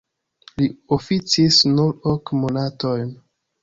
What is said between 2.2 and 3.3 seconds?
monatojn.